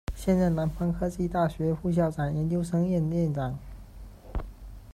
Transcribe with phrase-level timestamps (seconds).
[0.15, 3.59] 现任南方科技大学副校长、研究生院院长。